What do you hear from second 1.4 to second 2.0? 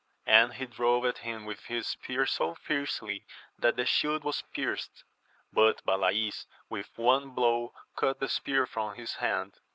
with his